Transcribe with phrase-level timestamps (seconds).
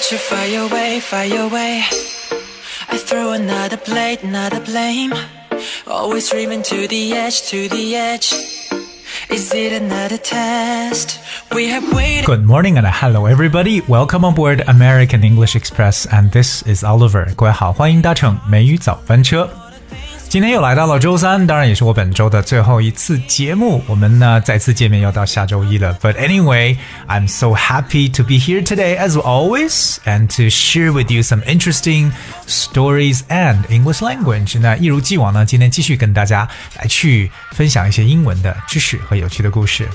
[0.00, 1.84] let you fly away, fly away.
[2.88, 5.12] I throw another blade, another blame.
[5.86, 8.32] Always dreaming to the edge, to the edge.
[9.28, 11.20] Is it another test?
[11.52, 12.26] We have waited.
[12.26, 13.80] Good morning and hello everybody.
[13.82, 17.34] Welcome on board American English Express and this is Oliver.
[17.34, 19.48] 各位好，欢迎搭乘美语早班车。
[20.31, 23.83] 今天又来到了周三，当然也是我本周的最后一次节目。
[23.85, 25.93] 我们呢再次见面要到下周一了。
[26.01, 31.21] But anyway, I'm so happy to be here today as always and to share with you
[31.21, 32.13] some interesting
[32.47, 34.57] stories and English language.
[34.57, 39.85] 那一如既往呢，今天继续跟大家来去分享一些英文的知识和有趣的故事。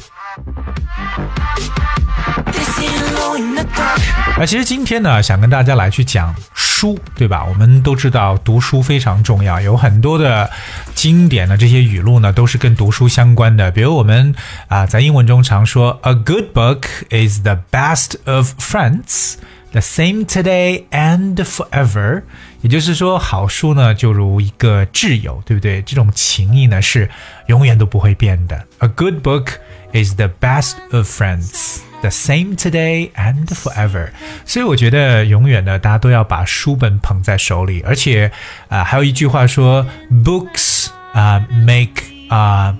[4.36, 6.34] 而其实今天呢，想跟大家来去讲
[6.78, 7.42] 书，对吧？
[7.48, 10.50] 我们都知道读书非常重要，有很多的
[10.94, 13.70] 经典的这些语录呢，都是跟读书相关的。
[13.70, 14.34] 比如我们
[14.68, 19.36] 啊，在英文中常说，A good book is the best of friends。
[19.72, 22.22] The same today and forever，
[22.60, 25.80] 也就是说，好书呢就如一个挚友，对不对？
[25.80, 27.08] 这种情谊呢是
[27.46, 28.66] 永远都不会变的。
[28.80, 29.48] A good book
[29.94, 31.78] is the best of friends。
[32.05, 34.09] The same today and forever，
[34.43, 38.31] 所以我觉得永远呢，大家都要把书本捧在手里，而且
[38.69, 42.75] 啊、呃，还有一句话说，books 啊、uh, make 啊、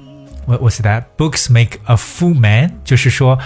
[0.47, 3.37] uh,，what was that？Books make a full man，就是说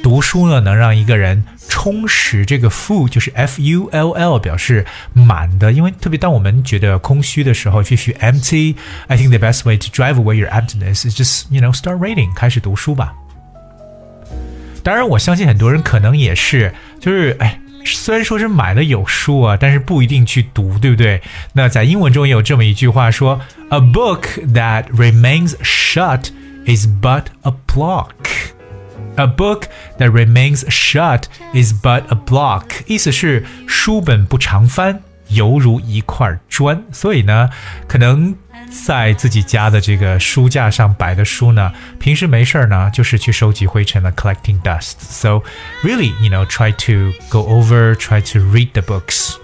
[0.00, 2.46] 读书呢能让一个人充实。
[2.46, 5.72] 这个 full 就是 f u l l，表示满的。
[5.72, 11.60] 因为特别当我们觉得空虚的时候，if you feel empty，I think the best way to drive away your emptiness is just you
[11.60, 13.12] know start reading，开始读书吧。
[14.83, 21.21] 当然，我相信很多人可能也是，就是哎，虽然说是买了有书啊，但是不一定去读，对不对？
[21.53, 26.29] 那在英文中也有这么一句话说：“A book that remains shut
[26.65, 28.09] is but a block.”
[29.15, 29.63] A book
[29.99, 36.83] that remains shut is but a block，意思是书本不常翻，犹如一块砖。
[36.91, 37.49] 所以呢，
[37.87, 38.35] 可能。
[38.71, 44.93] 在自己家的这个书架上摆的书呢，平时没事儿呢，就是去收集灰尘了，collecting dust.
[44.99, 45.43] So
[45.83, 49.35] really, you know, try to go over, try to read the books.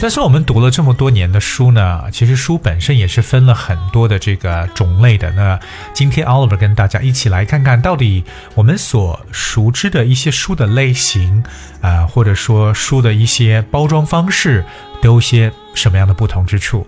[0.00, 5.30] 但是我们读了这么多年的书呢，其实书本身也是分了很多的这个种类的。
[5.32, 5.60] 那
[5.92, 11.44] 今天 Oliver 跟大家一起来看看到底我们所熟知的一些书的类型
[11.82, 14.64] 啊、或者说书的一些包装方式，
[15.02, 16.86] 都有些什么样的不同之处。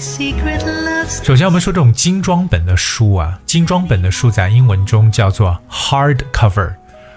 [0.00, 6.72] 首先，我们说这种精装本的书啊，精装本的书在英文中叫做 hard cover。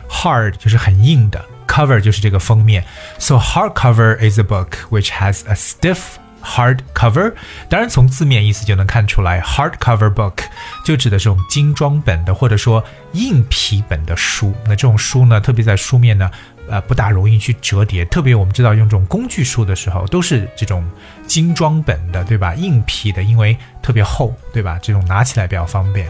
[0.10, 2.84] hard 就是很硬的，cover 就是这个封面。
[3.20, 6.00] So hardcover is a book which has a stiff
[6.44, 7.34] hard cover。
[7.70, 10.40] 当然，从字面意思就能看出来，hardcover book
[10.84, 12.84] 就指的这种精装本的或者说
[13.14, 14.54] 硬皮本的书。
[14.66, 16.30] 那这种书呢，特别在书面呢。
[16.70, 20.82] 呃，不大容易去折叠，特别我们知道用这种工具书的时候，都是这种
[21.28, 22.56] 精装本的，对吧？
[22.56, 24.80] 硬皮的，因为特别厚，对吧？
[24.82, 26.08] 这种拿起来比较方便。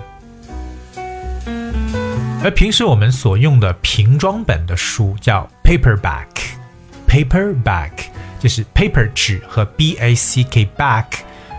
[2.43, 7.91] 而平时我们所用的平装本的书叫 paperback，paperback
[8.39, 11.05] 就是 paper 纸和 b a c k back。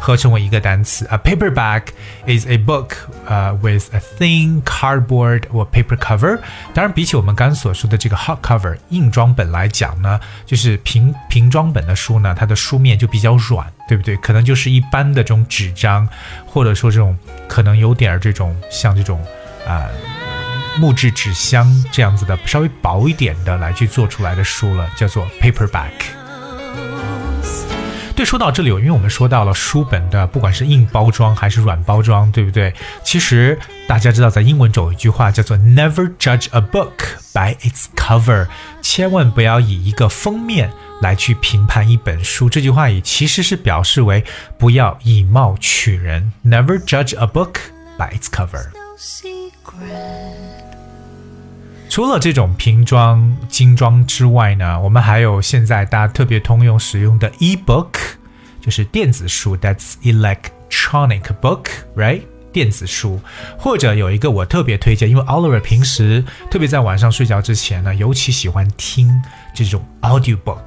[0.04, 1.06] 合成为一个单词。
[1.06, 1.84] A paperback
[2.26, 2.90] is a book,
[3.26, 6.38] uh, with a thin cardboard or paper cover。
[6.74, 14.14] 当然，比起我们刚所说的这个 hardcover 硬装本来讲呢，就是平平装本的书呢，它的书面就比较软，对不对？
[14.18, 16.06] 可能就是一般的这种纸张，
[16.44, 17.16] 或者说这种
[17.48, 19.24] 可能有点这种像这种、
[19.66, 19.88] 呃、
[20.78, 26.23] 木质纸箱这样子的稍微薄一点的来去做出来的书了，叫做 paperback。
[28.16, 32.72] 对，说到这里，因为我们说到了书本的，不管是硬包装还是软包装，对不对？
[33.02, 33.58] 其实
[33.88, 36.92] 大家知道，在英文中有一句话叫做 “Never judge a book
[37.32, 38.46] by its cover”，
[38.80, 40.70] 千万不要以一个封面
[41.02, 42.48] 来去评判一本书。
[42.48, 44.24] 这句话也其实是表示为
[44.56, 47.54] 不要以貌取人，“Never judge a book
[47.98, 48.68] by its cover”。
[51.94, 57.92] 除了这种瓶装、精装之外呢，我们还有现在大家特别通用使用的 e-book，
[58.60, 62.22] 就是电子书，That's electronic book，right？
[62.52, 63.20] 电子书，
[63.56, 69.08] 或者有一个我特别推荐，因为 Oliver 平时特别在晚上睡觉之前呢，尤其喜欢听
[69.54, 70.64] 这种 audiobook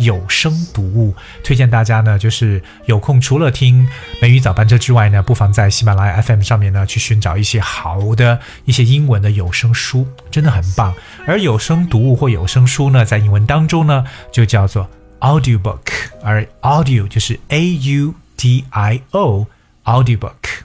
[0.00, 1.14] 有声读物，
[1.44, 3.86] 推荐大家呢，就是有空除了听
[4.20, 10.94] 美语早班车之外呢，不妨在喜马拉雅 FM 上面呢去寻找一些好的一些英文的有声书，真的很棒。
[11.26, 14.88] 而有声读物或有声书呢，在英文当中呢就叫做
[15.20, 15.80] audiobook，
[16.22, 19.46] 而 audio 就是 a u d i o
[19.84, 20.64] audiobook。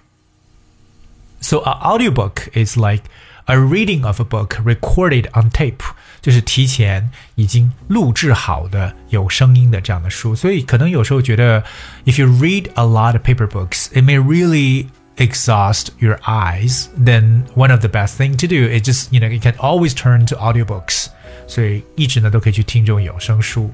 [1.41, 3.03] So a audiobook is like
[3.45, 5.83] a reading of a book recorded on tape，
[6.24, 10.34] 就是提前已经录制好的有声音的这样的书。
[10.34, 11.62] 所以可能有时候觉得，
[12.04, 14.86] if you read a lot of paper books, it may really
[15.16, 16.86] exhaust your eyes.
[16.98, 19.92] Then one of the best thing to do is just you know you can always
[19.92, 21.06] turn to audiobooks.
[21.46, 23.70] 所以一直呢都可以去听这种有声书。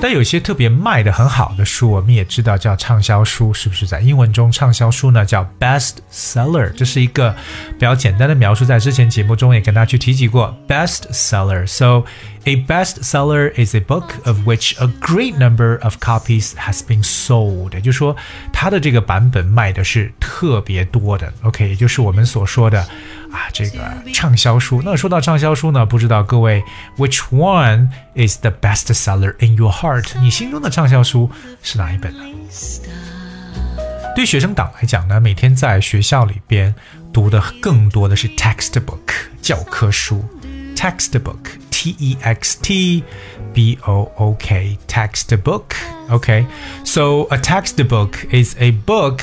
[0.00, 3.86] 但有些特别卖的很好的书，我们也知道叫畅销书，是不是？
[3.86, 7.32] 在英文中，畅销书呢叫 best seller，这是一个
[7.74, 12.02] 比较简单的描述，在之前节目中也跟大家去提及过 best seller。So
[12.46, 17.04] a best seller is a book of which a great number of copies has been
[17.04, 18.16] sold，也就是说，
[18.52, 21.32] 它的这个版本卖的是特别多的。
[21.44, 22.84] OK，也就是我们所说的。
[23.32, 23.78] 啊，这个
[24.12, 24.82] 畅销书。
[24.84, 26.62] 那说到畅销书呢，不知道各位，
[26.98, 29.85] Which one is the best seller in your heart？
[30.20, 31.30] 你心中的畅销书
[31.62, 32.20] 是哪一本呢？
[34.14, 36.72] 对学生党来讲呢，每天在学校里边
[37.12, 39.00] 读的更多的是 textbook
[39.40, 40.24] 教科书，
[40.76, 43.02] textbook，t e x t
[43.54, 49.20] b o o k，textbook，OK，so a textbook is a book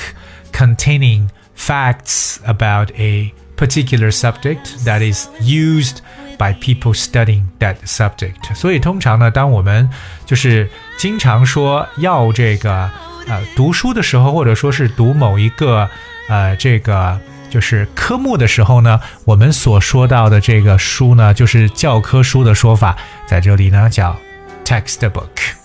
[0.52, 6.00] containing facts about a particular subject that is used
[6.37, 8.53] by people studying that subject。
[8.55, 9.89] 所以通常呢，当我们
[10.25, 12.89] 就是经常说要这个
[13.27, 15.89] 呃读书的时候，或者说是读某一个
[16.29, 22.95] 呃这个就是科目的时候呢，我们所说到的这个书呢，就是教科书的说法，
[23.25, 24.17] 在这里呢叫
[24.63, 25.55] textbook。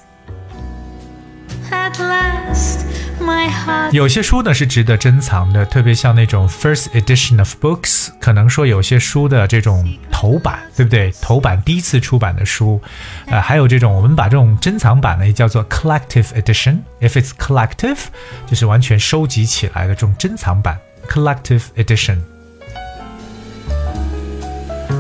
[3.93, 11.13] 有些书呢是值得珍藏的，特别像那种 first edition of books，可能说有些书的这种头版，对不对？
[11.21, 12.81] 头版第一次出版的书，
[13.27, 16.79] 呃，还有这种我们把这种珍藏版呢也叫做 collective edition。
[17.01, 17.99] If it's collective，
[18.47, 20.79] 就是完全收集起来的这种珍藏版
[21.09, 22.19] collective edition。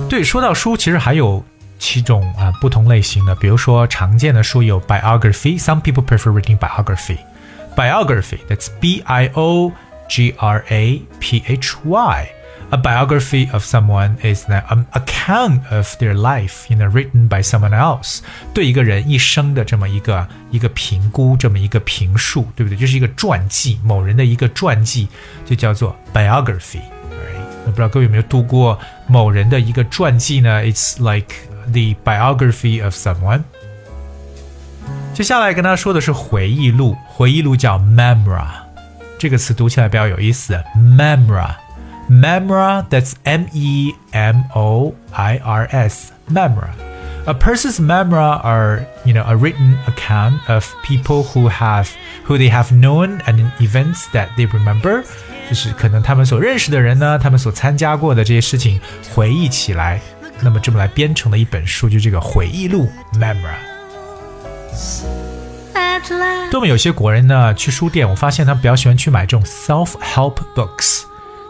[0.08, 1.44] 对，说到书，其实还有
[1.78, 7.18] 七种啊不同类型的，比如说常见的书有 biography，some people prefer reading biography。
[7.75, 8.39] biography.
[8.47, 9.71] That's B I O
[10.07, 12.31] G R A P H Y.
[12.71, 17.73] A biography of someone is an account of their life, you know, written by someone
[17.73, 18.21] else.
[18.55, 22.75] 对一个人一生的这么一个一个评估，这么一个评述，对不对？
[22.75, 25.07] 就是一个传记，某人的一个传记，
[25.45, 26.81] 就叫做 biography。
[27.65, 30.63] 那不知道各位有没有读过某人的一个传记呢？
[30.63, 31.35] It's like
[31.67, 33.43] the biography of someone.
[35.19, 38.47] 接下来跟大家说的是回忆录，回忆录叫 memoir，
[39.17, 50.35] 这个词读起来比较有意思，memoir，memoir，that's M E M O I R S，memoir。A person's memoir are, you know, a written account
[50.47, 51.87] of people who have,
[52.27, 55.03] who they have known and events that they remember.
[55.49, 58.79] 就是可能他们所认识的人呢，他们所参加过的这些事情
[59.13, 60.01] 回忆起来，
[60.41, 63.55] 那么这么来编成的一本书，就这个回忆录 memoir。
[66.50, 71.02] 对我们有些国人呢，去书店，我发现他比较喜欢去买这种 self help books。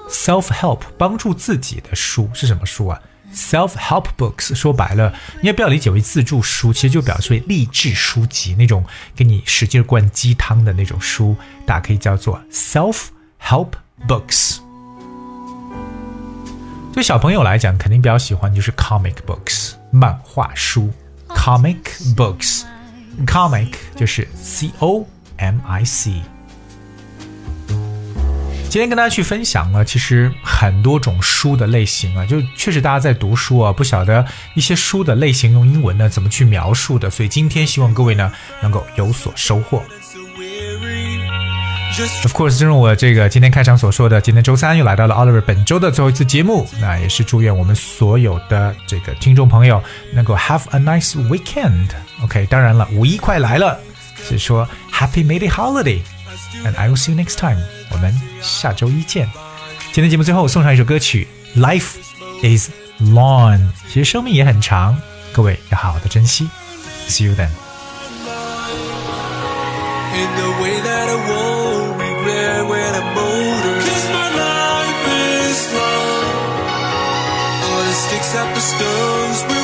[0.09, 3.01] self help 帮助自己的书是什么书啊
[3.33, 8.85] ？self help books 说白了，你也不要理解为自助书，其实就表示为励志书籍，那种
[9.15, 13.05] 给你使劲灌鸡汤的那种书，大家可以叫做 self
[13.43, 13.69] help
[14.07, 14.59] books。
[16.93, 20.91] 对小朋友来讲，肯定比较喜欢就是 comic books 漫画书
[21.29, 21.79] ，comic
[22.17, 22.65] books。
[23.27, 26.13] Comic 就是 C O M I C。
[28.69, 34.25] 今天跟大家去分享了，其实很多种书的类型啊，就确实大家在读书啊，不晓得
[34.55, 39.83] 一些书的类型用英文呢怎么去描述的，所以今天希望各位呢能够有所收获。
[42.23, 49.83] Of course，正如我这个今天开场所说的，今天周三又来到了 Oliver 本周的最后一次节目，那也是祝愿我们所有的这个听众朋友
[50.15, 51.89] 能够 have a nice weekend。
[52.23, 53.79] OK，当然了，五一快来了，
[54.25, 57.61] 所以说 Happy May Day Holiday，and I will see you next time。
[57.91, 59.29] 我们下周一见。
[59.93, 61.97] 今天节目最后送上一首歌曲，Life
[62.43, 62.71] is
[63.01, 64.97] long，其实生命也很长，
[65.33, 66.49] 各位要好好的珍惜。
[67.09, 67.51] See you then。
[72.69, 73.77] When I'm older.
[73.81, 75.05] Cause my life
[75.49, 76.35] is long.
[77.67, 79.60] All the sticks the stones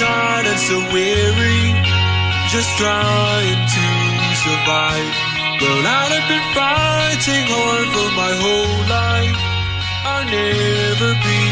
[0.00, 1.76] tired and so weary,
[2.48, 3.86] just trying to
[4.40, 5.12] survive.
[5.60, 9.40] Well, I've been fighting hard for my whole life.
[10.08, 11.42] I'll never be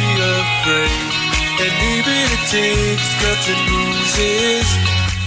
[0.41, 1.13] afraid.
[1.61, 4.69] And even it takes cuts and bruises,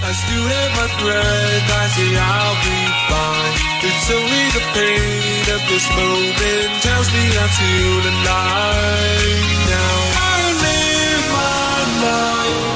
[0.01, 1.67] I still have my breath.
[1.77, 3.53] I say I'll be fine.
[3.85, 9.93] It's only the pain of this moment tells me I'm still alive now.
[10.25, 12.70] I live my life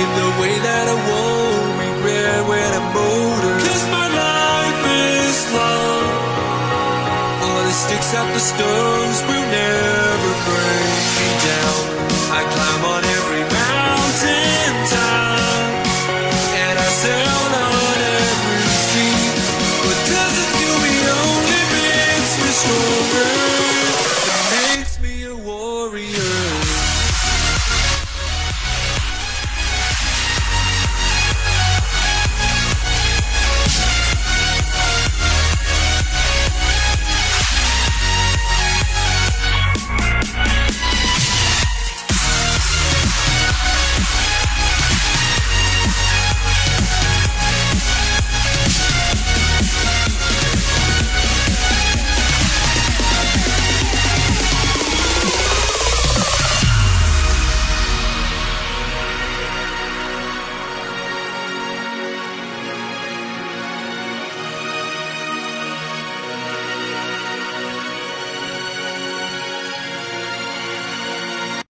[0.00, 3.54] in the way that I won't regret when I'm older.
[3.62, 6.08] Cause my life is long.
[7.46, 11.82] All the sticks and the stones will never break me down.
[12.38, 13.23] I climb on every